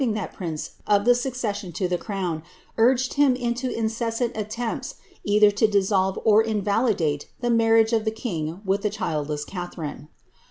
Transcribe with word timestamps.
ing 0.01 0.13
that 0.13 0.33
prince 0.33 0.71
of 0.87 1.05
the 1.05 1.13
succession 1.13 1.71
to 1.71 1.87
the 1.87 1.95
crown, 1.95 2.41
iii|;ed 2.79 3.13
him 3.13 3.35
into 3.35 3.67
inceMut 3.69 4.35
attempts 4.35 4.95
either 5.23 5.51
to 5.51 5.67
dissolve 5.67 6.17
or 6.25 6.41
invalidate 6.41 7.27
the 7.41 7.51
marriage 7.51 7.93
of 7.93 8.03
the 8.03 8.09
king 8.09 8.61
with 8.65 8.81
the 8.81 8.89
childless 8.89 9.45
Catharine. 9.45 10.07